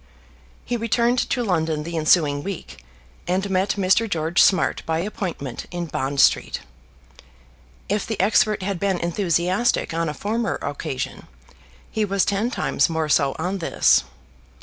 He 0.65 0.77
returned 0.77 1.19
to 1.29 1.43
London 1.43 1.83
the 1.83 1.95
ensuing 1.95 2.41
week, 2.41 2.83
and 3.27 3.47
met 3.51 3.75
Mr. 3.77 4.09
George 4.09 4.41
Smart 4.41 4.81
by 4.87 4.97
appointment 4.97 5.67
in 5.69 5.85
Bond 5.85 6.19
Street. 6.19 6.61
If 7.87 8.07
the 8.07 8.19
expert 8.19 8.63
had 8.63 8.79
been 8.79 8.97
enthusiastic 8.97 9.93
on 9.93 10.09
a 10.09 10.15
former 10.15 10.55
occasion, 10.55 11.27
he 11.91 12.03
was 12.03 12.25
ten 12.25 12.49
times 12.49 12.89
more 12.89 13.09
so 13.09 13.35
on 13.37 13.59
this. 13.59 14.03